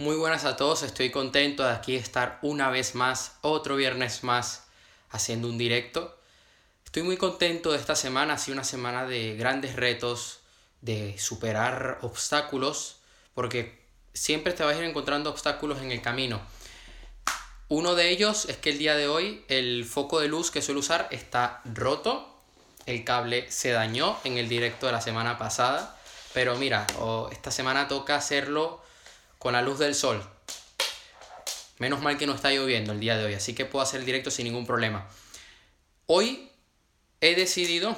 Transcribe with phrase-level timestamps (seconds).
[0.00, 4.62] Muy buenas a todos, estoy contento de aquí estar una vez más, otro viernes más,
[5.10, 6.18] haciendo un directo.
[6.86, 10.38] Estoy muy contento de esta semana, ha sido una semana de grandes retos,
[10.80, 12.96] de superar obstáculos,
[13.34, 13.78] porque
[14.14, 16.40] siempre te vas a ir encontrando obstáculos en el camino.
[17.68, 20.80] Uno de ellos es que el día de hoy el foco de luz que suelo
[20.80, 22.40] usar está roto,
[22.86, 25.94] el cable se dañó en el directo de la semana pasada,
[26.32, 26.86] pero mira,
[27.32, 28.80] esta semana toca hacerlo
[29.40, 30.22] con la luz del sol.
[31.78, 34.06] Menos mal que no está lloviendo el día de hoy, así que puedo hacer el
[34.06, 35.08] directo sin ningún problema.
[36.04, 36.50] Hoy
[37.22, 37.96] he decidido,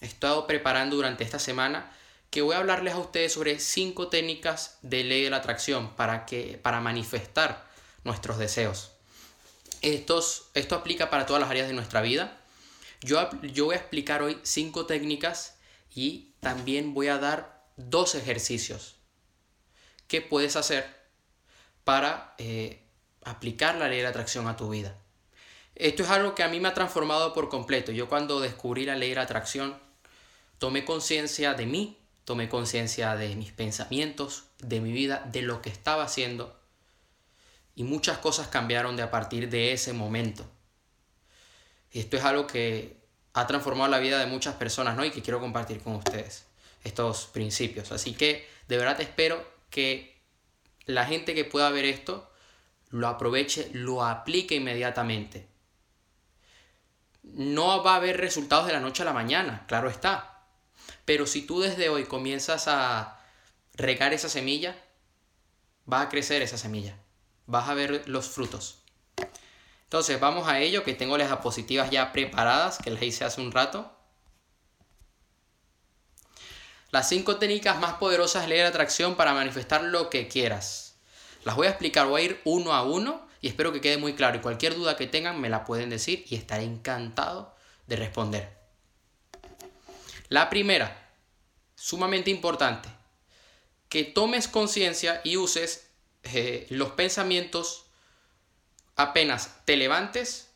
[0.00, 1.92] he estado preparando durante esta semana,
[2.30, 6.24] que voy a hablarles a ustedes sobre cinco técnicas de ley de la atracción para,
[6.24, 7.68] que, para manifestar
[8.02, 8.92] nuestros deseos.
[9.82, 12.40] Estos, esto aplica para todas las áreas de nuestra vida.
[13.02, 15.58] Yo, yo voy a explicar hoy cinco técnicas
[15.94, 18.99] y también voy a dar dos ejercicios
[20.10, 20.84] qué puedes hacer
[21.84, 22.82] para eh,
[23.24, 24.98] aplicar la ley de atracción a tu vida.
[25.76, 27.92] Esto es algo que a mí me ha transformado por completo.
[27.92, 29.78] Yo cuando descubrí la ley de atracción,
[30.58, 35.70] tomé conciencia de mí, tomé conciencia de mis pensamientos, de mi vida, de lo que
[35.70, 36.58] estaba haciendo.
[37.76, 40.44] Y muchas cosas cambiaron de a partir de ese momento.
[41.92, 42.96] Esto es algo que
[43.32, 45.04] ha transformado la vida de muchas personas, ¿no?
[45.04, 46.46] Y que quiero compartir con ustedes
[46.82, 47.92] estos principios.
[47.92, 50.20] Así que de verdad te espero que
[50.86, 52.30] la gente que pueda ver esto
[52.90, 55.48] lo aproveche, lo aplique inmediatamente.
[57.22, 60.44] No va a haber resultados de la noche a la mañana, claro está.
[61.04, 63.20] Pero si tú desde hoy comienzas a
[63.74, 64.76] regar esa semilla,
[65.90, 66.96] va a crecer esa semilla.
[67.46, 68.82] Vas a ver los frutos.
[69.84, 73.52] Entonces vamos a ello, que tengo las diapositivas ya preparadas, que las hice hace un
[73.52, 73.92] rato.
[76.90, 80.96] Las cinco técnicas más poderosas de ley de atracción para manifestar lo que quieras.
[81.44, 84.14] Las voy a explicar, voy a ir uno a uno y espero que quede muy
[84.14, 84.36] claro.
[84.36, 87.54] Y cualquier duda que tengan me la pueden decir y estaré encantado
[87.86, 88.58] de responder.
[90.28, 91.10] La primera,
[91.76, 92.88] sumamente importante,
[93.88, 95.88] que tomes conciencia y uses
[96.24, 97.86] eh, los pensamientos
[98.96, 100.50] apenas te levantes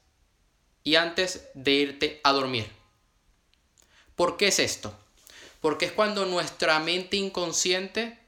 [0.83, 2.71] y antes de irte a dormir.
[4.15, 4.97] ¿Por qué es esto?
[5.65, 8.19] Porque es cuando nuestra mente inconsciente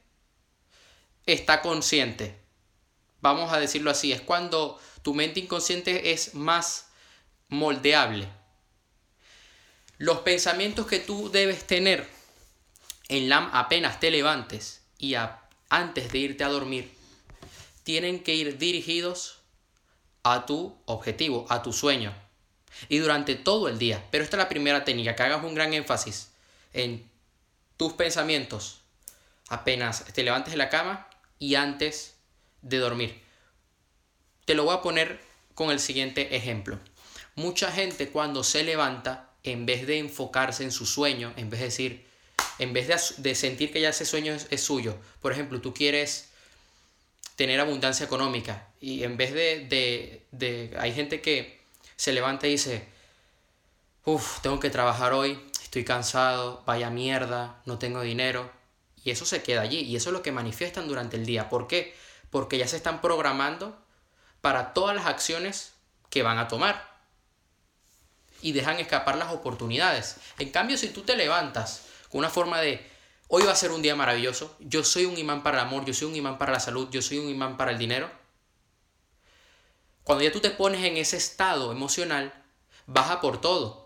[1.26, 2.34] está consciente.
[3.20, 6.86] Vamos a decirlo así, es cuando tu mente inconsciente es más
[7.48, 8.26] moldeable.
[9.98, 12.08] Los pensamientos que tú debes tener
[13.08, 15.14] en la, apenas te levantes y
[15.68, 16.90] antes de irte a dormir
[17.82, 19.40] tienen que ir dirigidos
[20.22, 22.14] a tu objetivo, a tu sueño.
[22.88, 24.02] Y durante todo el día.
[24.10, 26.30] Pero esta es la primera técnica, que hagas un gran énfasis
[26.72, 27.14] en
[27.76, 28.82] tus pensamientos
[29.48, 32.14] apenas te levantes de la cama y antes
[32.62, 33.22] de dormir.
[34.44, 35.20] Te lo voy a poner
[35.54, 36.78] con el siguiente ejemplo.
[37.34, 41.66] Mucha gente cuando se levanta, en vez de enfocarse en su sueño, en vez de
[41.66, 42.06] decir,
[42.58, 42.88] en vez
[43.18, 46.30] de, sentir que ya ese sueño es, suyo, por ejemplo, tú quieres
[47.36, 51.60] tener abundancia económica y en vez de, de, de hay gente que
[51.96, 52.88] se levanta y dice,
[54.04, 55.38] uff, tengo que trabajar hoy,
[55.76, 58.50] estoy cansado, vaya mierda, no tengo dinero.
[59.04, 59.80] Y eso se queda allí.
[59.80, 61.50] Y eso es lo que manifiestan durante el día.
[61.50, 61.94] ¿Por qué?
[62.30, 63.76] Porque ya se están programando
[64.40, 65.74] para todas las acciones
[66.08, 66.96] que van a tomar.
[68.40, 70.16] Y dejan escapar las oportunidades.
[70.38, 72.90] En cambio, si tú te levantas con una forma de,
[73.28, 75.92] hoy va a ser un día maravilloso, yo soy un imán para el amor, yo
[75.92, 78.10] soy un imán para la salud, yo soy un imán para el dinero.
[80.04, 82.32] Cuando ya tú te pones en ese estado emocional,
[82.86, 83.85] baja por todo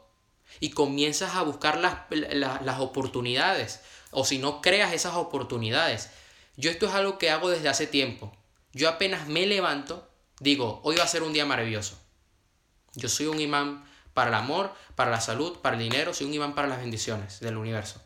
[0.58, 3.80] y comienzas a buscar las, oportunidades
[4.10, 6.10] o si no creas esas oportunidades.
[6.56, 8.32] Yo esto es algo que hago desde hace tiempo.
[8.72, 10.08] Yo apenas me levanto,
[10.40, 11.98] digo, hoy va a ser un día maravilloso.
[12.94, 13.84] Yo soy un imán
[14.14, 17.40] para el amor, para la salud, para el dinero, soy un imán para las bendiciones
[17.40, 18.02] del universo.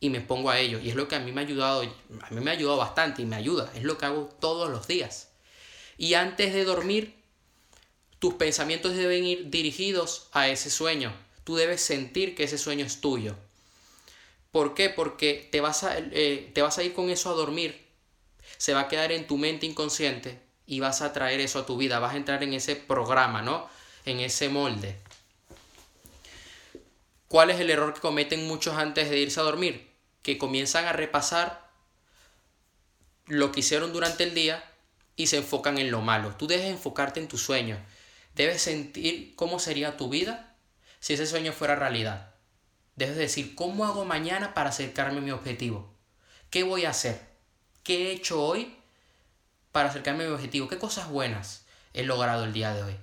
[0.00, 0.80] Y me pongo a ello.
[0.80, 3.20] Y es lo que a mí me ha ayudado, a mí me ha ayudado bastante
[3.20, 3.70] y me ayuda.
[3.74, 5.28] Es lo que hago todos los días.
[5.98, 7.19] Y antes de dormir,
[8.20, 11.12] tus pensamientos deben ir dirigidos a ese sueño.
[11.42, 13.34] Tú debes sentir que ese sueño es tuyo.
[14.52, 14.90] ¿Por qué?
[14.90, 17.88] Porque te vas a, eh, te vas a ir con eso a dormir.
[18.58, 21.78] Se va a quedar en tu mente inconsciente y vas a traer eso a tu
[21.78, 21.98] vida.
[21.98, 23.68] Vas a entrar en ese programa, ¿no?
[24.04, 24.96] En ese molde.
[27.26, 29.88] ¿Cuál es el error que cometen muchos antes de irse a dormir?
[30.22, 31.70] Que comienzan a repasar
[33.26, 34.62] lo que hicieron durante el día
[35.16, 36.34] y se enfocan en lo malo.
[36.36, 37.78] Tú debes enfocarte en tu sueño.
[38.40, 40.56] Debes sentir cómo sería tu vida
[40.98, 42.36] si ese sueño fuera realidad.
[42.96, 45.94] Debes decir, ¿cómo hago mañana para acercarme a mi objetivo?
[46.48, 47.20] ¿Qué voy a hacer?
[47.82, 48.74] ¿Qué he hecho hoy
[49.72, 50.68] para acercarme a mi objetivo?
[50.68, 52.96] ¿Qué cosas buenas he logrado el día de hoy?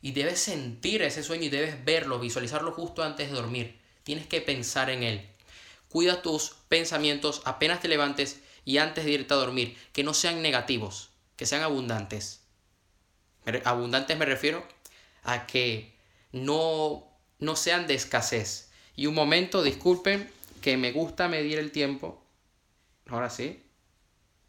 [0.00, 3.80] Y debes sentir ese sueño y debes verlo, visualizarlo justo antes de dormir.
[4.02, 5.24] Tienes que pensar en él.
[5.88, 10.42] Cuida tus pensamientos apenas te levantes y antes de irte a dormir, que no sean
[10.42, 12.41] negativos, que sean abundantes.
[13.64, 14.66] Abundantes me refiero
[15.24, 15.94] a que
[16.32, 17.04] no,
[17.38, 18.70] no sean de escasez.
[18.96, 20.30] Y un momento, disculpen,
[20.60, 22.22] que me gusta medir el tiempo.
[23.08, 23.62] Ahora sí.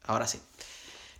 [0.03, 0.41] Ahora sí.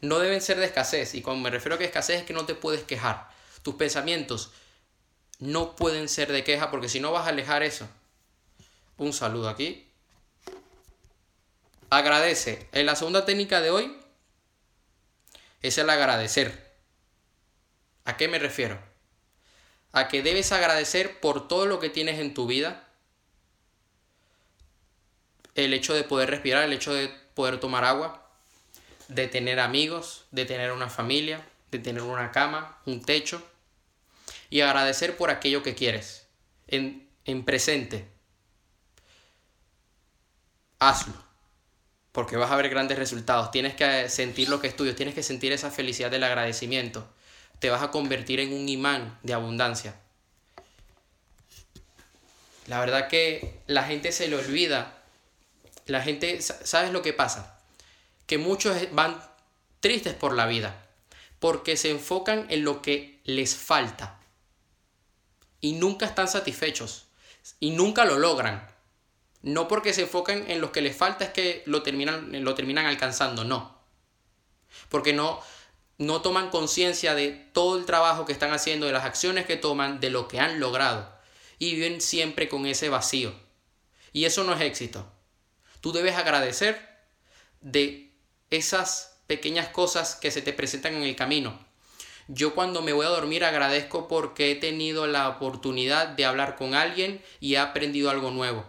[0.01, 1.15] No deben ser de escasez.
[1.15, 3.29] Y cuando me refiero a que escasez es que no te puedes quejar.
[3.63, 4.51] Tus pensamientos
[5.39, 7.87] no pueden ser de queja porque si no vas a alejar eso.
[8.97, 9.89] Un saludo aquí.
[11.89, 12.67] Agradece.
[12.71, 13.97] En la segunda técnica de hoy
[15.61, 16.62] es el agradecer.
[18.05, 18.79] ¿A qué me refiero?
[19.91, 22.87] A que debes agradecer por todo lo que tienes en tu vida.
[25.55, 28.27] El hecho de poder respirar, el hecho de poder tomar agua,
[29.07, 33.41] de tener amigos, de tener una familia, de tener una cama, un techo.
[34.49, 36.27] Y agradecer por aquello que quieres,
[36.67, 38.07] en, en presente.
[40.79, 41.23] Hazlo,
[42.11, 43.51] porque vas a ver grandes resultados.
[43.51, 47.07] Tienes que sentir lo que es tuyo, tienes que sentir esa felicidad del agradecimiento
[47.63, 49.95] te vas a convertir en un imán de abundancia.
[52.67, 55.01] La verdad que la gente se le olvida.
[55.85, 57.57] La gente, ¿sabes lo que pasa?
[58.27, 59.17] Que muchos van
[59.79, 60.75] tristes por la vida
[61.39, 64.19] porque se enfocan en lo que les falta
[65.61, 67.05] y nunca están satisfechos
[67.61, 68.67] y nunca lo logran.
[69.41, 72.87] No porque se enfocan en lo que les falta es que lo terminan, lo terminan
[72.87, 73.73] alcanzando, no.
[74.89, 75.41] Porque no,
[75.97, 79.99] no toman conciencia de todo el trabajo que están haciendo, de las acciones que toman,
[79.99, 81.11] de lo que han logrado.
[81.59, 83.33] Y viven siempre con ese vacío.
[84.11, 85.11] Y eso no es éxito.
[85.81, 86.79] Tú debes agradecer
[87.61, 88.11] de
[88.49, 91.57] esas pequeñas cosas que se te presentan en el camino.
[92.27, 96.73] Yo cuando me voy a dormir agradezco porque he tenido la oportunidad de hablar con
[96.73, 98.65] alguien y he aprendido algo nuevo.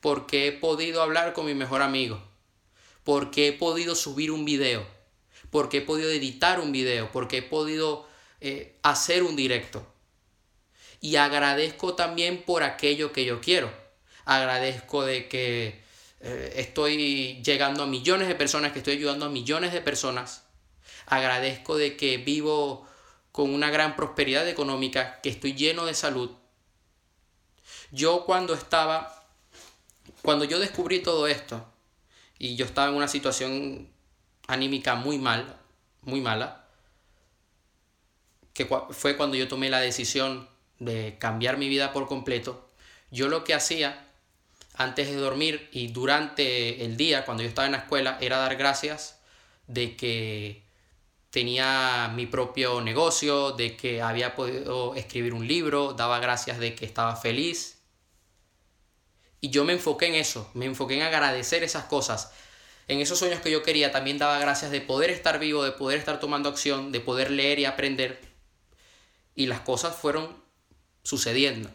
[0.00, 2.22] Porque he podido hablar con mi mejor amigo.
[3.04, 4.93] Porque he podido subir un video
[5.54, 8.08] porque he podido editar un video, porque he podido
[8.40, 9.86] eh, hacer un directo.
[11.00, 13.72] Y agradezco también por aquello que yo quiero.
[14.24, 15.80] Agradezco de que
[16.18, 20.42] eh, estoy llegando a millones de personas, que estoy ayudando a millones de personas.
[21.06, 22.88] Agradezco de que vivo
[23.30, 26.32] con una gran prosperidad económica, que estoy lleno de salud.
[27.92, 29.24] Yo cuando estaba,
[30.20, 31.64] cuando yo descubrí todo esto,
[32.40, 33.93] y yo estaba en una situación
[34.46, 35.56] anímica muy mal,
[36.02, 36.66] muy mala,
[38.52, 40.48] que fue cuando yo tomé la decisión
[40.78, 42.68] de cambiar mi vida por completo,
[43.10, 44.06] yo lo que hacía
[44.74, 48.56] antes de dormir y durante el día, cuando yo estaba en la escuela, era dar
[48.56, 49.18] gracias
[49.66, 50.64] de que
[51.30, 56.84] tenía mi propio negocio, de que había podido escribir un libro, daba gracias de que
[56.84, 57.78] estaba feliz.
[59.40, 62.32] Y yo me enfoqué en eso, me enfoqué en agradecer esas cosas,
[62.86, 65.98] en esos sueños que yo quería también daba gracias de poder estar vivo, de poder
[65.98, 68.20] estar tomando acción, de poder leer y aprender.
[69.34, 70.36] Y las cosas fueron
[71.02, 71.70] sucediendo.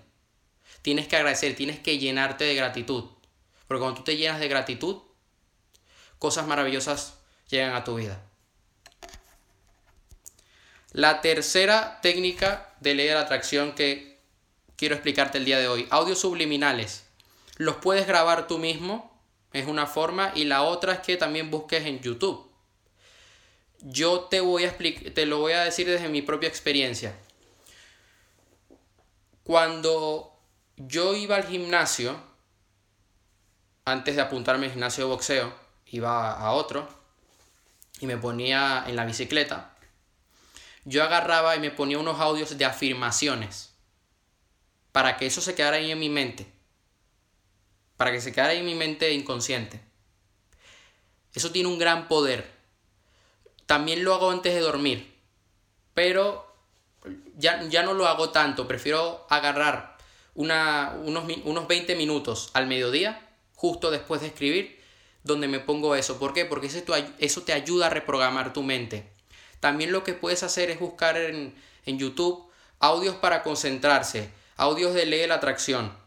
[0.82, 3.06] Tienes que agradecer, tienes que llenarte de gratitud.
[3.68, 4.98] Porque cuando tú te llenas de gratitud,
[6.20, 7.16] cosas maravillosas
[7.50, 8.24] llegan a tu vida.
[10.92, 14.20] La tercera técnica de ley de la atracción que
[14.75, 17.06] quiero explicarte el día de hoy, audios subliminales.
[17.58, 19.09] Los puedes grabar tú mismo
[19.53, 22.48] es una forma y la otra es que también busques en YouTube.
[23.82, 27.15] Yo te voy a te lo voy a decir desde mi propia experiencia.
[29.44, 30.38] Cuando
[30.77, 32.22] yo iba al gimnasio,
[33.86, 35.53] antes de apuntarme al gimnasio de boxeo,
[35.88, 36.88] iba a otro
[38.00, 39.75] y me ponía en la bicicleta.
[40.86, 43.74] Yo agarraba y me ponía unos audios de afirmaciones
[44.91, 46.59] para que eso se quedara ahí en mi mente
[48.00, 49.82] para que se quede ahí en mi mente inconsciente.
[51.34, 52.50] Eso tiene un gran poder.
[53.65, 55.13] También lo hago antes de dormir,
[55.94, 56.48] pero
[57.36, 58.70] ya, ya no lo hago tanto.
[58.70, 59.98] Prefiero agarrar
[60.34, 64.82] unos, unos 20 minutos al mediodía, justo después de escribir,
[65.25, 66.20] donde me pongo eso.
[66.20, 66.46] ¿Por qué?
[66.46, 66.82] Porque eso,
[67.18, 69.12] eso te ayuda a reprogramar tu mente.
[69.60, 71.53] También lo que puedes hacer es buscar en,
[71.86, 75.99] en YouTube audios para concentrarse, audios de ley de la atracción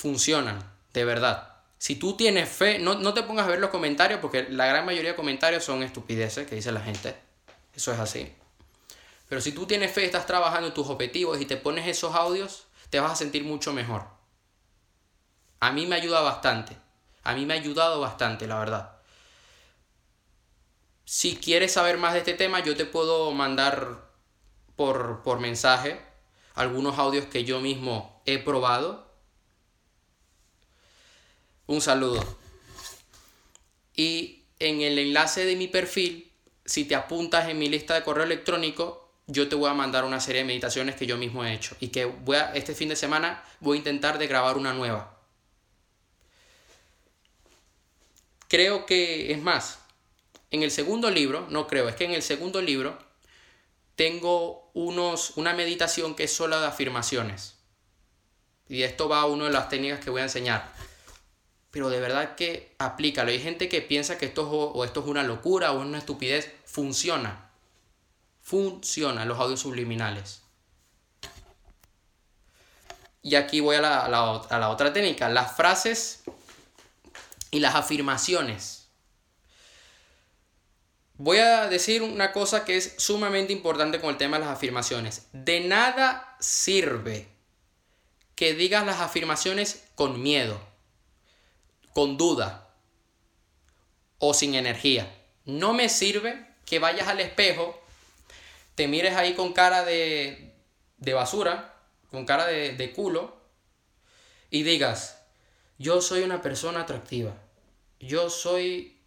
[0.00, 0.58] funcionan,
[0.94, 1.56] de verdad.
[1.76, 5.10] Si tú tienes fe, no, te pongas a ver los comentarios porque la gran mayoría
[5.10, 7.14] de comentarios son estupideces que dice la gente.
[7.74, 8.34] Eso es así.
[9.28, 12.66] Pero si tú tienes fe, estás trabajando en tus objetivos y te pones esos audios,
[12.88, 14.06] te vas a sentir mucho mejor.
[15.60, 16.76] A mí me ayuda bastante.
[17.22, 18.96] A mí me ha ayudado bastante, la verdad.
[21.04, 24.08] Si quieres saber más de este tema, yo te puedo mandar
[24.76, 26.00] por, por mensaje
[26.54, 29.09] algunos audios que yo mismo he probado.
[31.70, 32.20] Un saludo.
[33.94, 36.28] Y en el enlace de mi perfil,
[36.64, 40.18] si te apuntas en mi lista de correo electrónico, yo te voy a mandar una
[40.18, 42.96] serie de meditaciones que yo mismo he hecho y que voy a, este fin de
[42.96, 45.16] semana voy a intentar de grabar una nueva.
[48.48, 49.78] Creo que, es más,
[50.50, 52.98] en el segundo libro, no creo, es que en el segundo libro
[53.94, 57.58] tengo unos, una meditación que es sola de afirmaciones.
[58.68, 60.79] Y esto va a una de las técnicas que voy a enseñar.
[61.70, 63.30] Pero de verdad que aplícalo.
[63.30, 66.52] Hay gente que piensa que esto o esto es una locura o es una estupidez.
[66.64, 67.50] Funciona.
[68.42, 70.42] Funciona los audios subliminales.
[73.22, 75.28] Y aquí voy a la, a la otra técnica.
[75.28, 76.22] Las frases
[77.50, 78.80] y las afirmaciones.
[81.22, 85.26] Voy a decir una cosa que es sumamente importante con el tema de las afirmaciones.
[85.32, 87.28] De nada sirve
[88.34, 90.58] que digas las afirmaciones con miedo,
[91.92, 92.68] con duda
[94.18, 95.12] o sin energía.
[95.44, 97.80] No me sirve que vayas al espejo,
[98.74, 100.54] te mires ahí con cara de,
[100.98, 101.74] de basura,
[102.10, 103.36] con cara de, de culo,
[104.50, 105.22] y digas,
[105.78, 107.34] yo soy una persona atractiva,
[107.98, 109.00] yo soy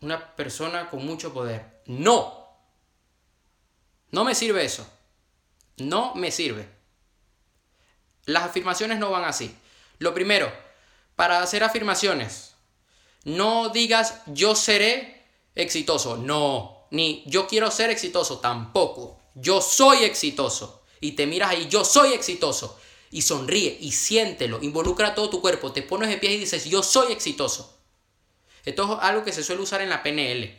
[0.00, 1.80] una persona con mucho poder.
[1.86, 2.46] No.
[4.10, 4.86] No me sirve eso.
[5.76, 6.68] No me sirve.
[8.24, 9.54] Las afirmaciones no van así.
[9.98, 10.50] Lo primero,
[11.16, 12.54] para hacer afirmaciones,
[13.24, 16.16] no digas yo seré exitoso.
[16.16, 16.86] No.
[16.92, 18.38] Ni yo quiero ser exitoso.
[18.38, 19.18] Tampoco.
[19.34, 20.84] Yo soy exitoso.
[21.00, 22.78] Y te miras ahí, yo soy exitoso
[23.10, 26.82] y sonríe y siéntelo, involucra todo tu cuerpo, te pones de pie y dices, yo
[26.82, 27.78] soy exitoso.
[28.64, 30.58] Esto es algo que se suele usar en la PNL,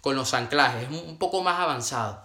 [0.00, 2.22] con los anclajes, es un poco más avanzado.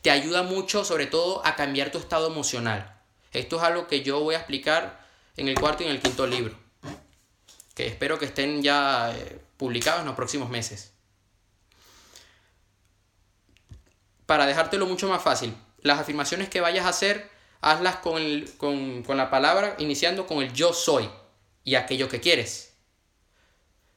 [0.00, 3.00] Te ayuda mucho, sobre todo, a cambiar tu estado emocional.
[3.30, 5.01] Esto es algo que yo voy a explicar
[5.36, 6.56] en el cuarto y en el quinto libro,
[7.74, 10.92] que espero que estén ya eh, publicados en los próximos meses.
[14.26, 17.30] Para dejártelo mucho más fácil, las afirmaciones que vayas a hacer
[17.62, 21.08] hazlas con, con, la palabra, iniciando con el yo soy
[21.64, 22.74] y aquello que quieres.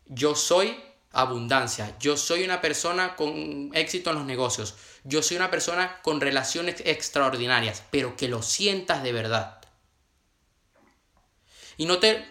[0.05, 0.79] Yo soy
[1.11, 1.95] abundancia.
[1.99, 4.75] Yo soy una persona con éxito en los negocios.
[5.03, 9.54] Yo soy una persona con relaciones extraordinarias, pero que lo sientas de verdad.
[11.77, 12.25] Y no te...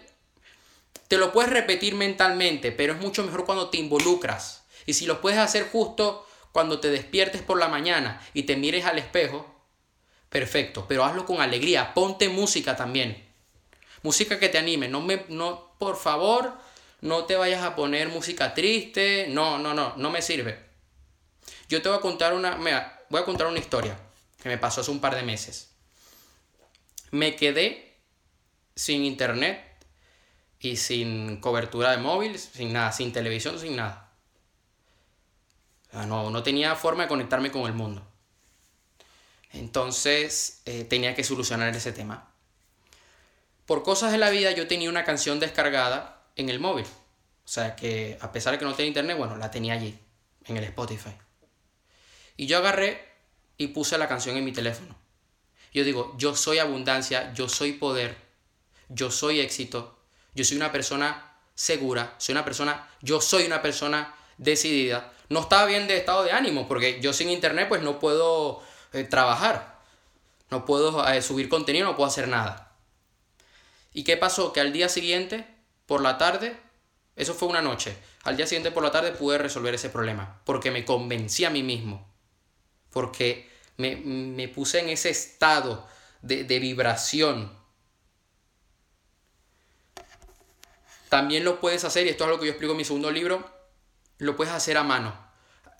[1.08, 4.64] Te lo puedes repetir mentalmente, pero es mucho mejor cuando te involucras.
[4.86, 8.84] Y si lo puedes hacer justo cuando te despiertes por la mañana y te mires
[8.84, 9.46] al espejo,
[10.30, 13.22] perfecto, pero hazlo con alegría, ponte música también.
[14.02, 16.54] Música que te anime, no me no por favor,
[17.00, 20.58] no te vayas a poner música triste, no, no, no, no me sirve.
[21.68, 22.56] Yo te voy a contar una,
[23.10, 23.98] voy a contar una historia
[24.42, 25.70] que me pasó hace un par de meses.
[27.10, 27.83] Me quedé
[28.74, 29.62] sin internet
[30.60, 34.12] y sin cobertura de móvil, sin nada, sin televisión, sin nada.
[35.92, 38.06] No, no tenía forma de conectarme con el mundo.
[39.52, 42.28] Entonces eh, tenía que solucionar ese tema.
[43.66, 46.86] Por cosas de la vida yo tenía una canción descargada en el móvil.
[47.44, 49.98] O sea que a pesar de que no tenía internet, bueno, la tenía allí,
[50.46, 51.14] en el Spotify.
[52.36, 53.06] Y yo agarré
[53.56, 54.96] y puse la canción en mi teléfono.
[55.72, 58.16] Yo digo, yo soy abundancia, yo soy poder,
[58.94, 59.98] yo soy éxito,
[60.34, 65.12] yo soy una persona segura, soy una persona, yo soy una persona decidida.
[65.28, 69.04] No estaba bien de estado de ánimo, porque yo sin internet pues no puedo eh,
[69.04, 69.80] trabajar.
[70.50, 72.72] No puedo eh, subir contenido, no puedo hacer nada.
[73.92, 74.52] ¿Y qué pasó?
[74.52, 75.46] Que al día siguiente,
[75.86, 76.56] por la tarde,
[77.16, 80.70] eso fue una noche, al día siguiente por la tarde pude resolver ese problema, porque
[80.70, 82.12] me convencí a mí mismo,
[82.90, 85.86] porque me, puse en ese estado
[86.22, 87.63] de, de vibración.
[91.14, 93.48] También lo puedes hacer, y esto es lo que yo explico en mi segundo libro,
[94.18, 95.24] lo puedes hacer a mano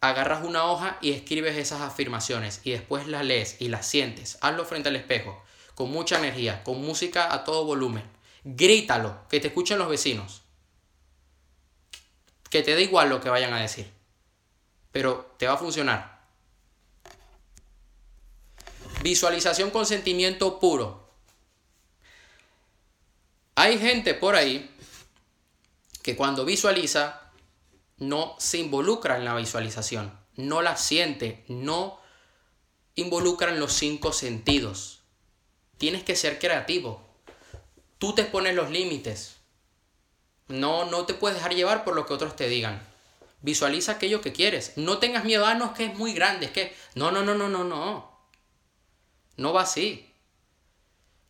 [0.08, 4.38] agarras una hoja y escribes esas afirmaciones y después las lees y las sientes.
[4.40, 5.42] Hazlo frente al espejo,
[5.74, 8.04] con mucha energía, con música a todo volumen.
[8.44, 10.42] Grítalo, que te escuchen los vecinos.
[12.50, 13.90] Que te dé igual lo que vayan a decir.
[14.92, 16.20] Pero te va a funcionar.
[19.02, 21.10] Visualización con sentimiento puro.
[23.56, 24.73] Hay gente por ahí
[26.04, 27.32] que cuando visualiza
[27.96, 31.98] no se involucra en la visualización, no la siente, no
[32.94, 35.00] involucra en los cinco sentidos.
[35.78, 37.00] Tienes que ser creativo.
[37.96, 39.36] Tú te pones los límites.
[40.48, 42.86] No, no te puedes dejar llevar por lo que otros te digan.
[43.40, 44.74] Visualiza aquello que quieres.
[44.76, 46.76] No tengas miedo, ah, no, es que es muy grande, es que...
[46.94, 48.28] No, no, no, no, no, no.
[49.38, 50.12] No va así.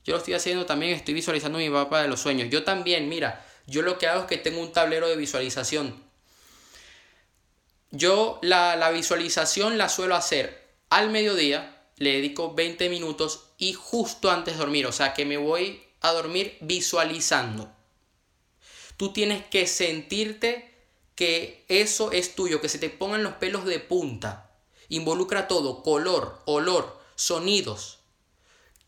[0.02, 2.50] Yo lo estoy haciendo también, estoy visualizando mi mapa de los sueños.
[2.50, 6.02] Yo también, mira, yo lo que hago es que tengo un tablero de visualización.
[7.90, 14.30] Yo la, la visualización la suelo hacer al mediodía, le dedico 20 minutos y justo
[14.30, 17.72] antes de dormir, o sea que me voy a dormir visualizando.
[18.96, 20.74] Tú tienes que sentirte
[21.14, 24.50] que eso es tuyo, que se te pongan los pelos de punta.
[24.88, 28.00] Involucra todo, color, olor, sonidos.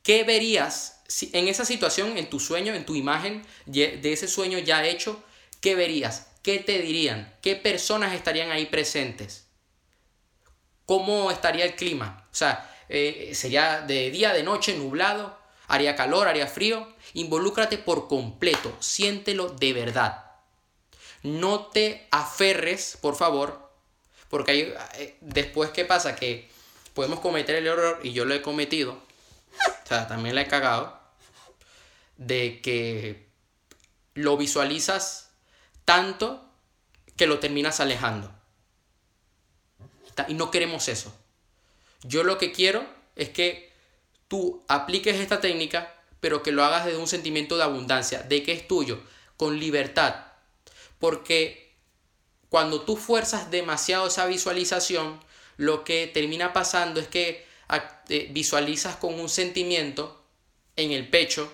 [0.03, 0.96] ¿Qué verías
[1.33, 5.23] en esa situación, en tu sueño, en tu imagen de ese sueño ya hecho?
[5.61, 6.29] ¿Qué verías?
[6.43, 7.35] ¿Qué te dirían?
[7.43, 9.47] ¿Qué personas estarían ahí presentes?
[10.85, 12.25] ¿Cómo estaría el clima?
[12.31, 15.37] O sea, eh, sería de día, de noche, nublado,
[15.67, 16.95] haría calor, haría frío.
[17.15, 20.25] Involúcrate por completo, siéntelo de verdad.
[21.23, 23.73] No te aferres, por favor,
[24.29, 26.15] porque eh, después, ¿qué pasa?
[26.15, 26.49] Que
[26.95, 30.96] podemos cometer el error, y yo lo he cometido, o sea, también la he cagado,
[32.17, 33.27] de que
[34.15, 35.31] lo visualizas
[35.85, 36.49] tanto
[37.17, 38.33] que lo terminas alejando.
[40.29, 41.15] Y no queremos eso.
[42.03, 43.73] Yo lo que quiero es que
[44.29, 48.53] tú apliques esta técnica, pero que lo hagas desde un sentimiento de abundancia, de que
[48.53, 49.03] es tuyo,
[49.37, 50.27] con libertad.
[50.99, 51.75] Porque
[52.49, 55.21] cuando tú fuerzas demasiado esa visualización,
[55.57, 57.47] lo que termina pasando es que
[58.09, 60.23] eh, visualizas con un sentimiento
[60.77, 61.51] en el pecho,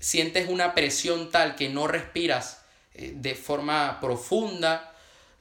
[0.00, 2.62] sientes una presión tal que no respiras
[2.94, 4.94] eh, de forma profunda,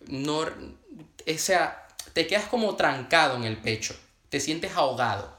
[0.07, 3.95] no, o sea, te quedas como trancado en el pecho
[4.29, 5.37] te sientes ahogado.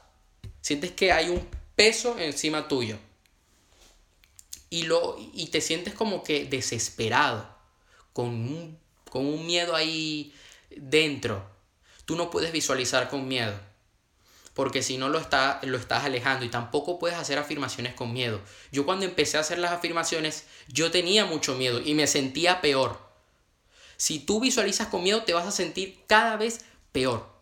[0.61, 2.97] Sientes que hay un peso encima tuyo.
[4.69, 7.47] Y, lo, y te sientes como que desesperado,
[8.13, 8.77] con un,
[9.09, 10.33] con un miedo ahí
[10.69, 11.43] dentro.
[12.05, 13.59] Tú no puedes visualizar con miedo,
[14.59, 18.41] porque si no lo, está, lo estás alejando y tampoco puedes hacer afirmaciones con miedo.
[18.73, 22.99] Yo cuando empecé a hacer las afirmaciones, yo tenía mucho miedo y me sentía peor.
[23.95, 27.33] Si tú visualizas con miedo, te vas a sentir cada vez peor.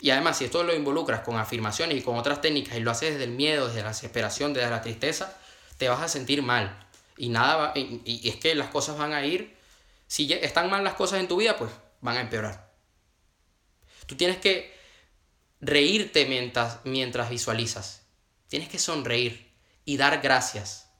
[0.00, 3.12] Y además, si esto lo involucras con afirmaciones y con otras técnicas y lo haces
[3.12, 5.38] desde el miedo, desde la desesperación, desde la tristeza,
[5.78, 6.88] te vas a sentir mal.
[7.16, 9.56] Y nada y, es que las cosas van a ir,
[10.08, 12.68] si están mal las cosas en tu vida, pues van a empeorar.
[14.06, 14.81] Tú tienes que
[15.62, 18.02] reírte mientras, mientras visualizas.
[18.48, 19.50] Tienes que sonreír
[19.86, 20.90] y dar gracias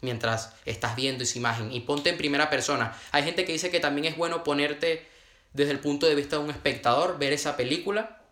[0.00, 1.72] mientras estás viendo esa imagen.
[1.72, 2.96] Y ponte en primera persona.
[3.10, 5.06] Hay gente que dice que también es bueno ponerte
[5.52, 8.22] desde el punto de vista de un espectador, ver esa película.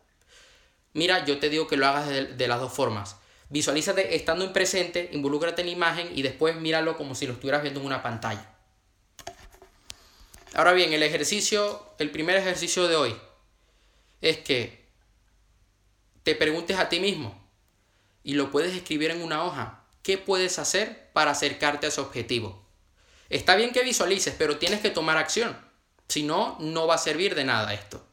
[0.92, 3.16] Mira, yo te digo que lo hagas de, las dos formas.
[3.48, 7.62] Visualízate estando en presente, involúcrate en la imagen y después míralo como si lo estuvieras
[7.62, 8.54] viendo en una pantalla.
[10.54, 13.16] Ahora bien, el ejercicio, el primer ejercicio de hoy
[14.22, 14.85] es que
[16.26, 17.40] te preguntes a ti mismo
[18.24, 19.84] y lo puedes escribir en una hoja.
[20.02, 22.66] ¿Qué puedes hacer para acercarte a ese objetivo?
[23.28, 25.56] Está bien que visualices, pero tienes que tomar acción.
[26.08, 28.04] Si no, no va a servir de nada esto.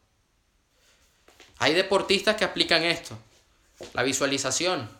[1.57, 3.17] Hay deportistas que aplican esto.
[3.93, 4.91] La visualización.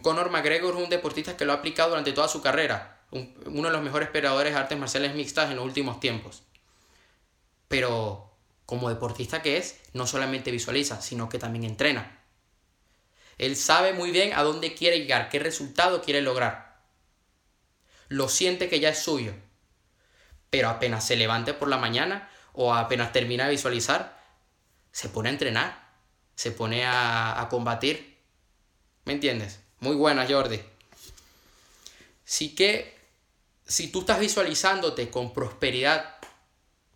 [0.00, 3.02] Conor McGregor es un deportista que lo ha aplicado durante toda su carrera.
[3.10, 6.44] uno de los mejores peleadores de artes marciales mixtas en los últimos tiempos.
[7.68, 8.30] Pero
[8.64, 12.23] como deportista que es, no solamente visualiza, sino que también entrena.
[13.38, 16.82] Él sabe muy bien a dónde quiere llegar, qué resultado quiere lograr.
[18.08, 19.34] Lo siente que ya es suyo.
[20.50, 24.16] Pero apenas se levante por la mañana, o apenas termina de visualizar,
[24.92, 25.88] se pone a entrenar,
[26.36, 28.16] se pone a, combatir.
[29.04, 29.60] ¿Me entiendes?
[29.80, 30.60] Muy buena, Jordi.
[32.24, 32.96] Sí que
[33.66, 36.16] si tú estás visualizándote con prosperidad,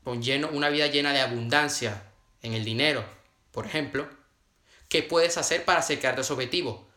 [0.05, 2.05] con lleno, una vida llena de abundancia
[2.43, 3.05] en el dinero,
[3.51, 4.09] por ejemplo,
[4.89, 6.89] ¿qué puedes hacer para acercarte a ese objetivo?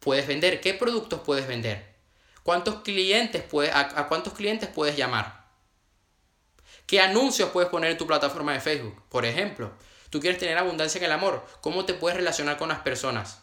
[0.00, 1.94] Puedes vender, ¿qué productos puedes vender?
[2.42, 5.44] ¿Cuántos clientes puedes, a cuántos clientes puedes llamar?
[6.86, 9.02] ¿Qué anuncios puedes poner en tu plataforma de Facebook?
[9.08, 9.72] Por ejemplo,
[10.10, 11.46] tú quieres tener abundancia en el amor.
[11.60, 13.42] ¿Cómo te puedes relacionar con las personas?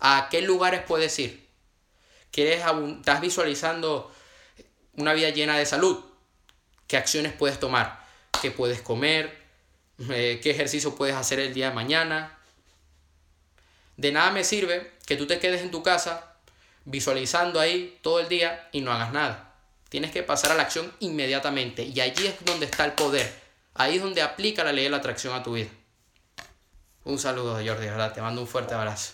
[0.00, 1.48] ¿A qué lugares puedes ir?
[2.30, 2.62] ¿Quieres
[2.98, 4.12] ¿Estás visualizando
[4.94, 6.04] una vida llena de salud?
[6.86, 8.04] ¿Qué acciones puedes tomar?
[8.42, 9.42] ¿Qué puedes comer?
[10.10, 12.38] Eh, ¿Qué ejercicio puedes hacer el día de mañana?
[13.96, 16.34] De nada me sirve que tú te quedes en tu casa
[16.84, 19.54] visualizando ahí todo el día y no hagas nada.
[19.88, 21.84] Tienes que pasar a la acción inmediatamente.
[21.84, 23.32] Y allí es donde está el poder.
[23.74, 25.70] Ahí es donde aplica la ley de la atracción a tu vida.
[27.04, 28.12] Un saludo, Jordi, ¿verdad?
[28.12, 29.12] Te mando un fuerte abrazo.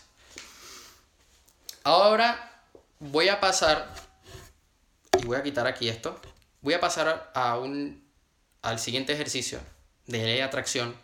[1.83, 2.63] Ahora
[2.99, 3.93] voy a pasar,
[5.19, 6.21] y voy a quitar aquí esto,
[6.61, 8.07] voy a pasar a un,
[8.63, 9.59] al siguiente ejercicio
[10.07, 10.95] de ley de atracción,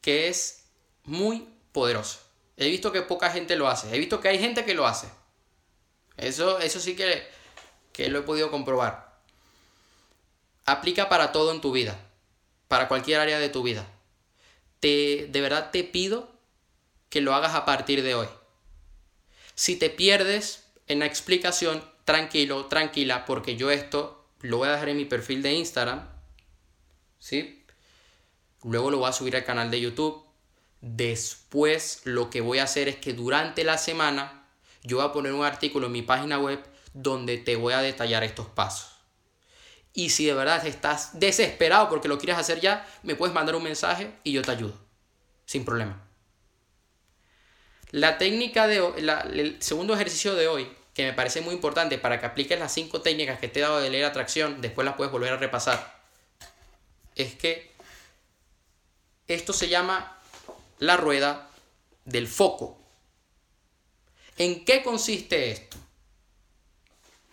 [0.00, 0.64] que es
[1.04, 2.20] muy poderoso.
[2.56, 3.94] He visto que poca gente lo hace.
[3.94, 5.08] He visto que hay gente que lo hace.
[6.16, 7.26] Eso, eso sí que,
[7.92, 9.20] que lo he podido comprobar.
[10.64, 11.98] Aplica para todo en tu vida.
[12.68, 13.86] Para cualquier área de tu vida.
[14.80, 16.30] Te, de verdad te pido
[17.08, 18.28] que lo hagas a partir de hoy.
[19.54, 24.88] Si te pierdes en la explicación, tranquilo, tranquila, porque yo esto lo voy a dejar
[24.88, 26.08] en mi perfil de Instagram.
[27.18, 27.64] ¿Sí?
[28.64, 30.24] Luego lo voy a subir al canal de YouTube.
[30.82, 34.48] Después lo que voy a hacer es que durante la semana
[34.82, 36.60] yo voy a poner un artículo en mi página web
[36.92, 38.90] donde te voy a detallar estos pasos.
[39.94, 43.62] Y si de verdad estás desesperado porque lo quieres hacer ya, me puedes mandar un
[43.62, 44.74] mensaje y yo te ayudo.
[45.46, 46.02] Sin problema.
[47.92, 52.26] La técnica de el segundo ejercicio de hoy, que me parece muy importante para que
[52.26, 55.32] apliques las cinco técnicas que te he dado de leer atracción, después las puedes volver
[55.32, 56.02] a repasar,
[57.14, 57.70] es que
[59.28, 60.18] esto se llama
[60.82, 61.48] la rueda
[62.04, 62.76] del foco.
[64.36, 65.76] ¿En qué consiste esto?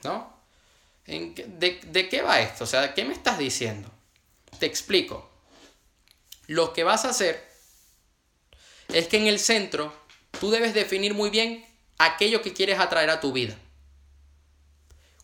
[0.03, 0.37] ¿No?
[1.07, 2.65] de, ¿De qué va esto?
[2.65, 3.89] O sea, ¿qué me estás diciendo?
[4.59, 5.27] Te explico.
[6.45, 7.49] Lo que vas a hacer
[8.89, 9.93] es que en el centro
[10.39, 11.65] tú debes definir muy bien
[11.97, 13.57] aquello que quieres atraer a tu vida.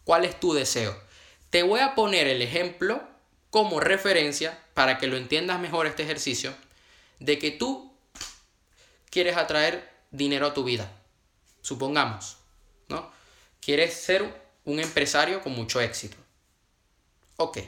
[0.03, 0.99] ¿Cuál es tu deseo?
[1.51, 3.07] Te voy a poner el ejemplo
[3.51, 6.55] como referencia para que lo entiendas mejor este ejercicio
[7.19, 7.94] de que tú
[9.15, 10.91] quieres atraer dinero a tu vida.
[11.62, 12.36] Supongamos,
[12.89, 13.10] ¿no?
[13.62, 14.30] Quieres ser
[14.65, 16.17] un empresario con mucho éxito.
[17.38, 17.60] Ok.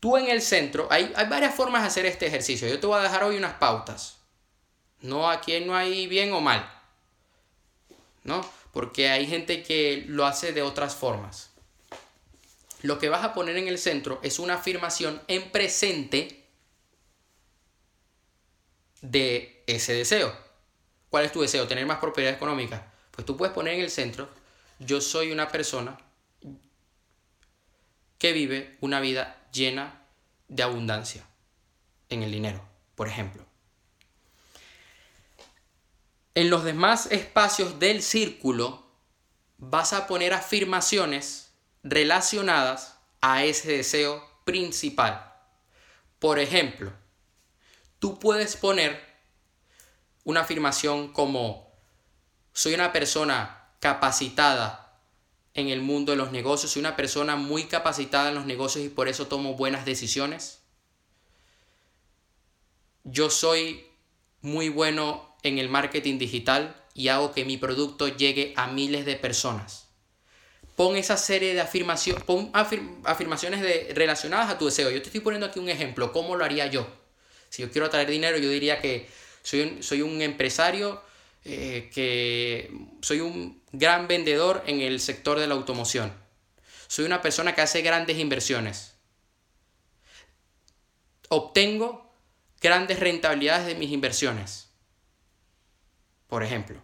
[0.00, 2.66] Tú en el centro, hay, hay varias formas de hacer este ejercicio.
[2.66, 4.18] Yo te voy a dejar hoy unas pautas.
[5.02, 6.68] No aquí no hay bien o mal.
[8.24, 8.44] ¿No?
[8.72, 11.50] Porque hay gente que lo hace de otras formas.
[12.82, 16.44] Lo que vas a poner en el centro es una afirmación en presente
[19.00, 20.36] de ese deseo.
[21.10, 21.66] ¿Cuál es tu deseo?
[21.66, 22.92] ¿Tener más propiedad económica?
[23.10, 24.28] Pues tú puedes poner en el centro,
[24.78, 25.98] yo soy una persona
[28.18, 30.02] que vive una vida llena
[30.48, 31.26] de abundancia
[32.08, 33.44] en el dinero, por ejemplo.
[36.34, 38.84] En los demás espacios del círculo
[39.58, 45.32] vas a poner afirmaciones relacionadas a ese deseo principal.
[46.18, 46.92] Por ejemplo,
[47.98, 49.15] tú puedes poner
[50.26, 51.72] una afirmación como
[52.52, 55.00] soy una persona capacitada
[55.54, 58.88] en el mundo de los negocios, soy una persona muy capacitada en los negocios y
[58.88, 60.62] por eso tomo buenas decisiones.
[63.04, 63.86] Yo soy
[64.40, 69.14] muy bueno en el marketing digital y hago que mi producto llegue a miles de
[69.14, 69.86] personas.
[70.74, 74.90] Pon esa serie de afirmaciones, pon afirmaciones de, relacionadas a tu deseo.
[74.90, 76.84] Yo te estoy poniendo aquí un ejemplo, ¿cómo lo haría yo?
[77.48, 79.08] Si yo quiero traer dinero, yo diría que
[79.46, 81.00] soy un, soy un empresario,
[81.44, 82.68] eh, que
[83.00, 86.12] soy un gran vendedor en el sector de la automoción.
[86.88, 88.96] Soy una persona que hace grandes inversiones.
[91.28, 92.12] Obtengo
[92.60, 94.68] grandes rentabilidades de mis inversiones.
[96.26, 96.82] Por ejemplo,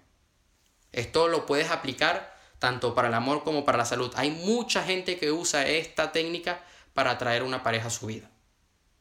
[0.93, 4.13] esto lo puedes aplicar tanto para el amor como para la salud.
[4.15, 8.31] Hay mucha gente que usa esta técnica para atraer una pareja a su vida.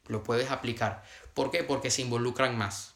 [0.08, 1.04] Lo puedes aplicar.
[1.36, 1.64] ¿Por qué?
[1.64, 2.91] Porque se involucran más.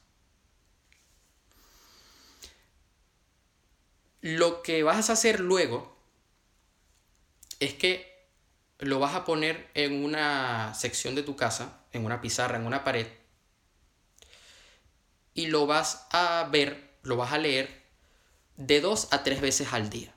[4.25, 5.95] Lo que vas a hacer luego
[7.59, 8.27] es que
[8.79, 12.83] lo vas a poner en una sección de tu casa, en una pizarra, en una
[12.83, 13.05] pared,
[15.35, 17.83] y lo vas a ver, lo vas a leer
[18.57, 20.15] de dos a tres veces al día.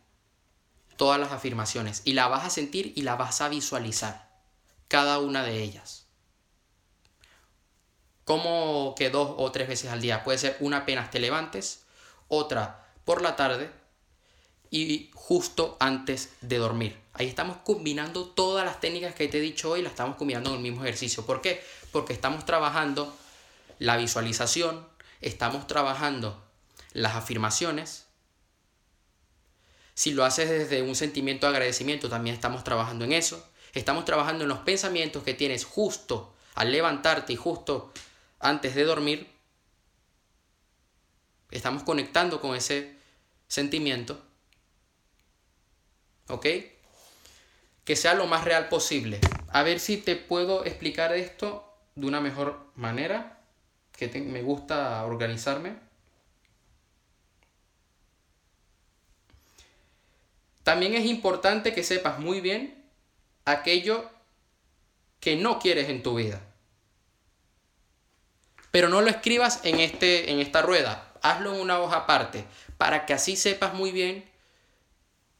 [0.97, 2.01] Todas las afirmaciones.
[2.07, 4.31] Y la vas a sentir y la vas a visualizar.
[4.89, 6.07] Cada una de ellas.
[8.25, 10.25] ¿Cómo que dos o tres veces al día?
[10.25, 11.85] Puede ser una apenas te levantes,
[12.29, 13.78] otra por la tarde
[14.71, 16.97] y justo antes de dormir.
[17.15, 20.57] Ahí estamos combinando todas las técnicas que te he dicho hoy, las estamos combinando en
[20.57, 21.27] el mismo ejercicio.
[21.27, 21.63] ¿Por qué?
[21.91, 23.17] Porque estamos trabajando
[23.79, 24.87] la visualización,
[25.21, 26.43] estamos trabajando
[26.93, 28.07] las afirmaciones.
[29.95, 33.45] Si lo haces desde un sentimiento de agradecimiento, también estamos trabajando en eso.
[33.73, 37.93] Estamos trabajando en los pensamientos que tienes justo al levantarte y justo
[38.41, 39.29] antes de dormir,
[41.51, 42.97] estamos conectando con ese
[43.49, 44.28] sentimiento.
[47.85, 49.21] Que sea lo más real posible.
[49.49, 51.65] A ver si te puedo explicar esto
[51.95, 53.41] de una mejor manera,
[53.93, 55.77] que me gusta organizarme.
[60.63, 62.85] También es importante que sepas muy bien
[63.47, 64.09] aquello
[65.19, 66.41] que no quieres en tu vida.
[68.71, 72.45] Pero no lo escribas en, este, en esta rueda, hazlo en una hoja aparte,
[72.77, 74.29] para que así sepas muy bien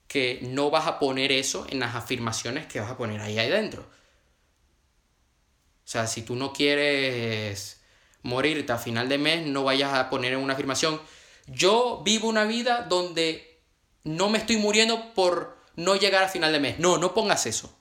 [0.09, 3.83] que no vas a poner eso en las afirmaciones que vas a poner ahí adentro.
[3.83, 7.81] O sea, si tú no quieres
[8.23, 11.01] morirte a final de mes, no vayas a poner en una afirmación,
[11.47, 13.61] yo vivo una vida donde
[14.05, 16.79] no me estoy muriendo por no llegar a final de mes.
[16.79, 17.75] No, no pongas eso.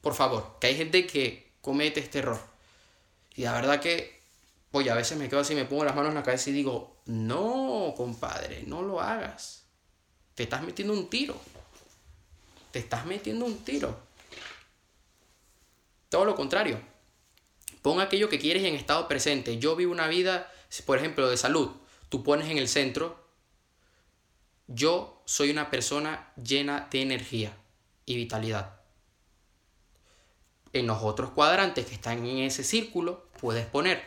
[0.00, 2.40] Por favor, que hay gente que comete este error.
[3.34, 4.20] Y la verdad que,
[4.72, 7.02] oye, a veces me quedo así, me pongo las manos en la cabeza y digo,
[7.06, 9.59] no, compadre, no lo hagas.
[10.34, 11.40] Te estás metiendo un tiro.
[12.72, 13.98] Te estás metiendo un tiro.
[16.08, 16.80] Todo lo contrario.
[17.82, 19.58] Pon aquello que quieres en estado presente.
[19.58, 20.52] Yo vivo una vida,
[20.84, 21.70] por ejemplo, de salud.
[22.08, 23.18] Tú pones en el centro.
[24.66, 27.56] Yo soy una persona llena de energía
[28.06, 28.80] y vitalidad.
[30.72, 34.04] En los otros cuadrantes que están en ese círculo, puedes poner.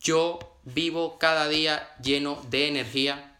[0.00, 3.33] Yo vivo cada día lleno de energía.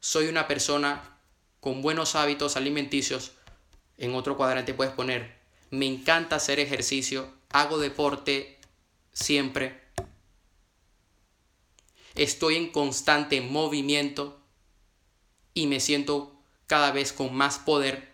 [0.00, 1.18] Soy una persona
[1.60, 3.32] con buenos hábitos alimenticios.
[3.96, 5.36] En otro cuadrante puedes poner,
[5.70, 8.58] me encanta hacer ejercicio, hago deporte
[9.12, 9.82] siempre.
[12.14, 14.40] Estoy en constante movimiento
[15.52, 18.12] y me siento cada vez con más poder.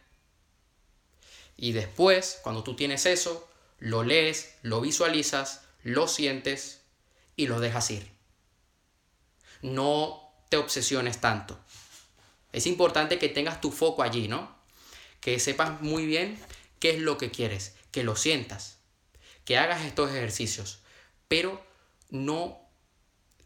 [1.56, 3.46] Y después, cuando tú tienes eso,
[3.78, 6.80] lo lees, lo visualizas, lo sientes
[7.36, 8.10] y lo dejas ir.
[9.60, 11.58] No te obsesiones tanto.
[12.54, 14.54] Es importante que tengas tu foco allí, ¿no?
[15.20, 16.38] Que sepas muy bien
[16.78, 18.78] qué es lo que quieres, que lo sientas,
[19.44, 20.78] que hagas estos ejercicios,
[21.26, 21.60] pero
[22.10, 22.60] no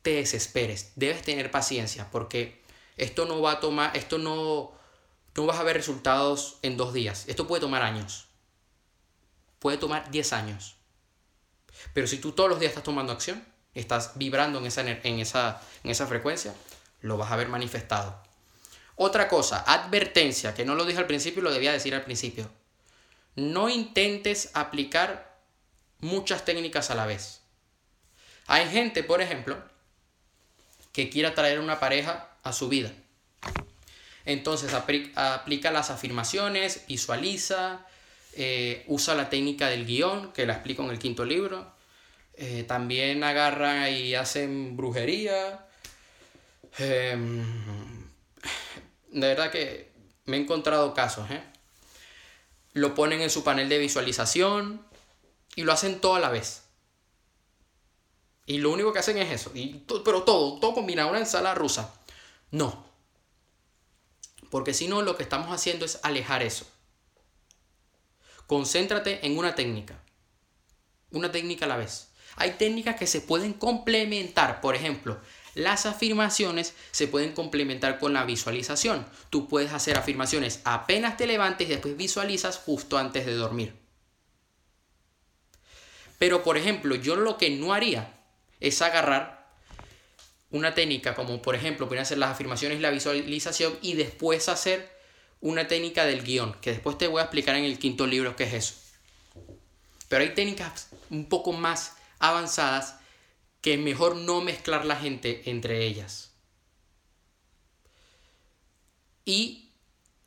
[0.02, 2.62] te desesperes, debes tener paciencia porque
[2.98, 4.72] esto no va a tomar, esto no,
[5.34, 8.26] no vas a ver resultados en dos días, esto puede tomar años,
[9.58, 10.76] puede tomar 10 años.
[11.94, 13.42] Pero si tú todos los días estás tomando acción,
[13.72, 16.54] estás vibrando en esa, en esa, en esa frecuencia,
[17.00, 18.27] lo vas a ver manifestado.
[19.00, 22.50] Otra cosa, advertencia, que no lo dije al principio y lo debía decir al principio.
[23.36, 25.38] No intentes aplicar
[26.00, 27.40] muchas técnicas a la vez.
[28.48, 29.56] Hay gente, por ejemplo,
[30.92, 32.90] que quiere traer una pareja a su vida.
[34.24, 37.86] Entonces aplica las afirmaciones, visualiza,
[38.34, 41.72] eh, usa la técnica del guion, que la explico en el quinto libro.
[42.34, 45.66] Eh, también agarran y hacen brujería.
[46.78, 47.98] Em,
[49.10, 49.92] de verdad que
[50.24, 51.42] me he encontrado casos, ¿eh?
[52.72, 54.86] Lo ponen en su panel de visualización
[55.56, 56.64] y lo hacen todo a la vez.
[58.46, 59.50] Y lo único que hacen es eso.
[59.54, 61.94] Y pero todo, todo combinado, una ensalada rusa.
[62.50, 62.86] No.
[64.50, 66.66] Porque si no, lo que estamos haciendo es alejar eso.
[68.46, 70.02] Concéntrate en una técnica.
[71.10, 72.08] Una técnica a la vez.
[72.36, 74.60] Hay técnicas que se pueden complementar.
[74.60, 75.20] Por ejemplo,
[75.58, 79.04] las afirmaciones se pueden complementar con la visualización.
[79.28, 83.74] Tú puedes hacer afirmaciones apenas te levantes y después visualizas justo antes de dormir.
[86.18, 88.14] Pero por ejemplo, yo lo que no haría
[88.60, 89.48] es agarrar
[90.50, 94.96] una técnica como por ejemplo pueden hacer las afirmaciones y la visualización y después hacer
[95.40, 98.44] una técnica del guion, que después te voy a explicar en el quinto libro qué
[98.44, 98.74] es eso.
[100.08, 102.97] Pero hay técnicas un poco más avanzadas
[103.68, 106.30] que es mejor no mezclar la gente entre ellas.
[109.26, 109.74] Y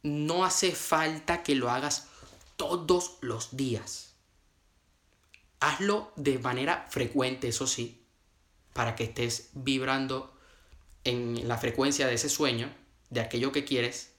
[0.04, 2.06] no hace falta que lo hagas
[2.56, 4.14] todos los días.
[5.60, 8.06] Hazlo de manera frecuente, eso sí,
[8.74, 10.38] para que estés vibrando
[11.04, 12.72] en la frecuencia de ese sueño,
[13.10, 14.12] de aquello que quieres,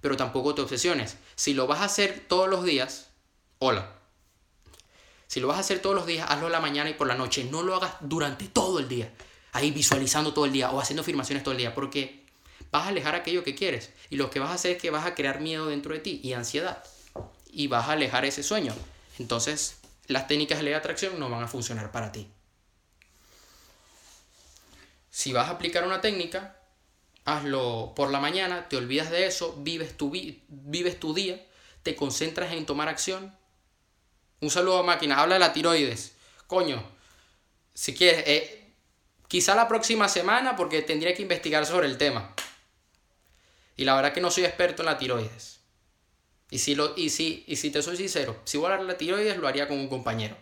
[0.00, 1.18] pero tampoco te obsesiones.
[1.34, 3.10] Si lo vas a hacer todos los días,
[3.58, 3.99] hola,
[5.30, 7.44] si lo vas a hacer todos los días, hazlo la mañana y por la noche.
[7.44, 9.12] No lo hagas durante todo el día.
[9.52, 11.72] Ahí visualizando todo el día o haciendo afirmaciones todo el día.
[11.72, 12.26] Porque
[12.72, 13.92] vas a alejar aquello que quieres.
[14.08, 16.20] Y lo que vas a hacer es que vas a crear miedo dentro de ti
[16.24, 16.82] y ansiedad.
[17.52, 18.74] Y vas a alejar ese sueño.
[19.20, 22.26] Entonces, las técnicas de ley de atracción no van a funcionar para ti.
[25.10, 26.56] Si vas a aplicar una técnica,
[27.24, 31.40] hazlo por la mañana, te olvidas de eso, vives tu, vives tu día,
[31.84, 33.38] te concentras en tomar acción
[34.40, 35.20] un saludo a máquina.
[35.20, 36.12] Habla de la tiroides.
[36.46, 36.82] Coño,
[37.74, 38.72] si quieres, eh,
[39.28, 42.34] quizá la próxima semana porque tendría que investigar sobre el tema.
[43.76, 45.60] Y la verdad que no soy experto en la tiroides.
[46.50, 48.92] Y si, lo, y si, y si te soy sincero, si voy a hablar de
[48.92, 50.36] la tiroides, lo haría con un compañero.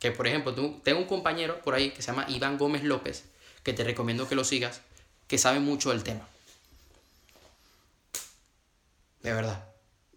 [0.00, 3.24] Que por ejemplo, tengo un compañero por ahí que se llama Iván Gómez López,
[3.62, 4.80] que te recomiendo que lo sigas,
[5.28, 6.28] que sabe mucho del tema.
[9.22, 9.64] De verdad.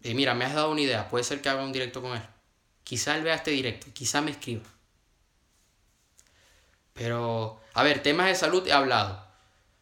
[0.02, 2.22] Y mira, me has dado una idea, puede ser que haga un directo con él.
[2.88, 4.62] Quizá él vea este directo, quizá me escriba.
[6.94, 9.22] Pero, a ver, temas de salud he hablado.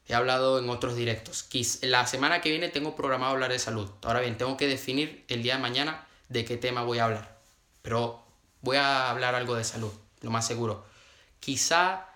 [0.09, 1.49] He hablado en otros directos.
[1.83, 3.89] La semana que viene tengo programado hablar de salud.
[4.03, 7.39] Ahora bien, tengo que definir el día de mañana de qué tema voy a hablar.
[7.81, 8.27] Pero
[8.61, 9.93] voy a hablar algo de salud,
[10.23, 10.85] lo más seguro.
[11.39, 12.09] Quizá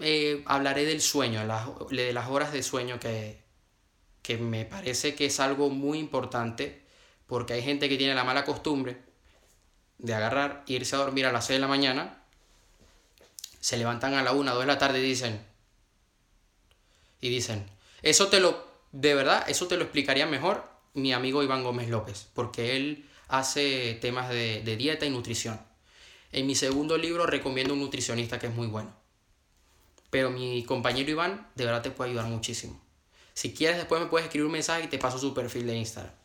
[0.00, 1.42] eh, hablaré del sueño,
[1.90, 3.40] de las horas de sueño que,
[4.22, 6.84] que me parece que es algo muy importante
[7.28, 9.06] porque hay gente que tiene la mala costumbre
[9.98, 12.22] de agarrar, irse a dormir a las 6 de la mañana,
[13.60, 15.44] se levantan a la 1, 2 de la tarde y dicen,
[17.20, 17.66] y dicen,
[18.02, 22.28] eso te lo, de verdad, eso te lo explicaría mejor mi amigo Iván Gómez López,
[22.34, 25.60] porque él hace temas de, de dieta y nutrición.
[26.32, 28.92] En mi segundo libro recomiendo un nutricionista que es muy bueno.
[30.10, 32.80] Pero mi compañero Iván de verdad te puede ayudar muchísimo.
[33.34, 36.17] Si quieres después me puedes escribir un mensaje y te paso su perfil de Instagram.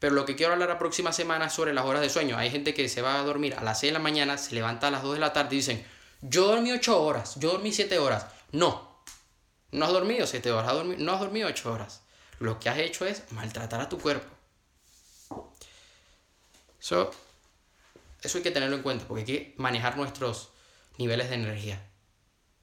[0.00, 2.36] Pero lo que quiero hablar la próxima semana es sobre las horas de sueño.
[2.38, 4.88] Hay gente que se va a dormir a las 6 de la mañana, se levanta
[4.88, 5.86] a las 2 de la tarde y dicen,
[6.22, 8.26] yo dormí 8 horas, yo dormí 7 horas.
[8.50, 9.04] No,
[9.72, 12.00] no has dormido 7 horas, no has dormido 8 horas.
[12.38, 14.26] Lo que has hecho es maltratar a tu cuerpo.
[16.80, 17.10] Eso,
[18.22, 20.48] eso hay que tenerlo en cuenta porque hay que manejar nuestros
[20.96, 21.86] niveles de energía.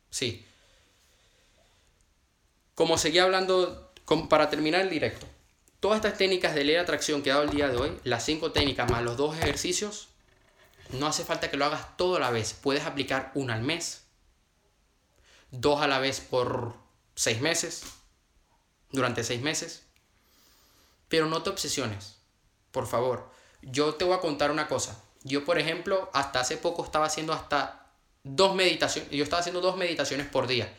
[0.09, 0.43] Sí.
[2.73, 3.93] Como seguía hablando,
[4.27, 5.27] para terminar el directo,
[5.87, 8.25] Todas estas técnicas de ley de atracción que he dado el día de hoy, las
[8.25, 10.09] cinco técnicas más los dos ejercicios,
[10.89, 12.51] no hace falta que lo hagas todo a la vez.
[12.51, 14.03] Puedes aplicar una al mes,
[15.49, 16.75] dos a la vez por
[17.15, 17.83] seis meses,
[18.91, 19.83] durante seis meses.
[21.07, 22.17] Pero no te obsesiones,
[22.71, 23.31] por favor.
[23.61, 25.01] Yo te voy a contar una cosa.
[25.23, 27.93] Yo, por ejemplo, hasta hace poco estaba haciendo hasta
[28.25, 29.09] dos meditaciones.
[29.11, 30.69] Yo estaba haciendo dos meditaciones por día.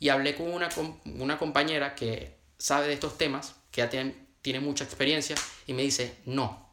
[0.00, 0.70] Y hablé con una,
[1.04, 5.80] una compañera que sabe de estos temas, que ya tiene tiene mucha experiencia, y me
[5.80, 6.68] dice, no,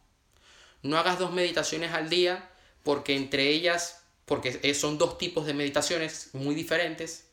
[0.83, 2.49] no hagas dos meditaciones al día
[2.83, 7.29] porque entre ellas, porque son dos tipos de meditaciones muy diferentes,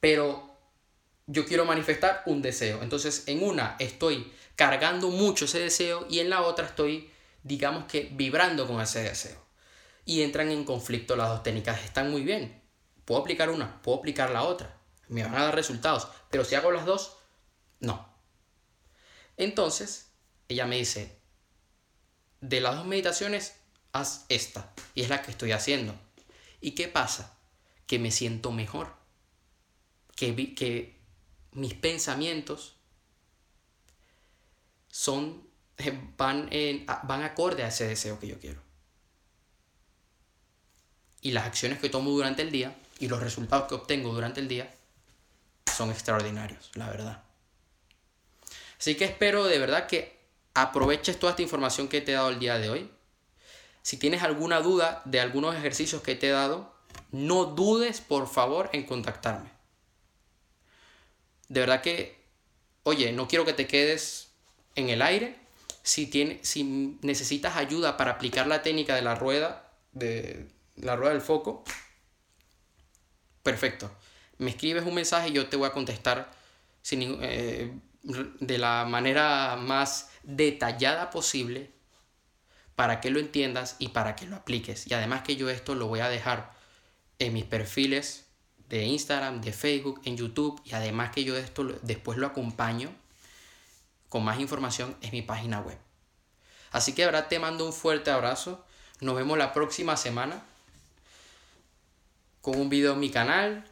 [0.00, 0.56] pero
[1.26, 2.82] yo quiero manifestar un deseo.
[2.82, 7.10] Entonces en una estoy cargando mucho ese deseo y en la otra estoy,
[7.42, 9.44] digamos que, vibrando con ese deseo.
[10.06, 11.84] Y entran en conflicto las dos técnicas.
[11.84, 12.62] Están muy bien.
[13.04, 14.80] Puedo aplicar una, puedo aplicar la otra.
[15.08, 16.08] Me van a dar resultados.
[16.30, 17.18] Pero si hago las dos,
[17.80, 18.07] no.
[19.38, 20.10] Entonces,
[20.48, 21.16] ella me dice,
[22.40, 23.54] de las dos meditaciones,
[23.92, 24.72] haz esta.
[24.94, 25.94] Y es la que estoy haciendo.
[26.60, 27.38] ¿Y qué pasa?
[27.86, 28.94] Que me siento mejor.
[30.16, 30.98] Que, que
[31.52, 32.74] mis pensamientos
[34.88, 35.46] son,
[35.76, 38.60] eh, van, en, van acorde a ese deseo que yo quiero.
[41.20, 44.48] Y las acciones que tomo durante el día y los resultados que obtengo durante el
[44.48, 44.74] día
[45.76, 47.27] son extraordinarios, la verdad.
[48.78, 50.18] Así que espero de verdad que
[50.54, 52.90] aproveches toda esta información que te he dado el día de hoy.
[53.82, 56.74] Si tienes alguna duda de algunos ejercicios que te he dado,
[57.10, 59.50] no dudes por favor en contactarme.
[61.48, 62.18] De verdad que,
[62.82, 64.28] oye, no quiero que te quedes
[64.74, 65.36] en el aire.
[65.82, 66.10] Si,
[66.42, 71.64] si necesitas ayuda para aplicar la técnica de la rueda, de la rueda del foco,
[73.42, 73.90] perfecto.
[74.36, 76.30] Me escribes un mensaje y yo te voy a contestar
[76.82, 77.72] sin, eh,
[78.08, 81.70] de la manera más detallada posible
[82.74, 84.86] para que lo entiendas y para que lo apliques.
[84.86, 86.52] Y además que yo esto lo voy a dejar
[87.18, 88.26] en mis perfiles
[88.68, 92.90] de Instagram, de Facebook, en YouTube y además que yo esto después lo acompaño
[94.08, 95.78] con más información en mi página web.
[96.70, 98.64] Así que ahora te mando un fuerte abrazo.
[99.00, 100.42] Nos vemos la próxima semana
[102.40, 103.64] con un video en mi canal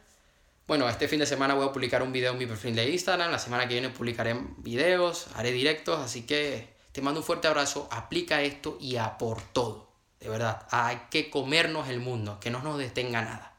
[0.67, 3.31] bueno, este fin de semana voy a publicar un video en mi perfil de Instagram,
[3.31, 7.87] la semana que viene publicaré videos, haré directos, así que te mando un fuerte abrazo,
[7.89, 12.61] aplica esto y a por todo, de verdad, hay que comernos el mundo, que no
[12.61, 13.55] nos detenga nada.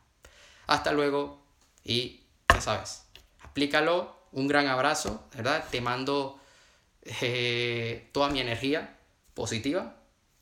[0.67, 1.43] Hasta luego
[1.83, 3.05] y ya sabes,
[3.41, 5.65] aplícalo, un gran abrazo, ¿verdad?
[5.71, 6.39] Te mando
[7.23, 8.99] eh, toda mi energía
[9.33, 9.97] positiva,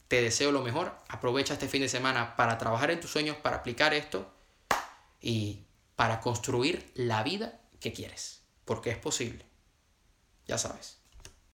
[0.08, 3.58] te deseo lo mejor, aprovecha este fin de semana para trabajar en tus sueños, para
[3.58, 4.28] aplicar esto
[5.20, 5.65] y
[5.96, 9.44] para construir la vida que quieres, porque es posible.
[10.46, 10.98] Ya sabes.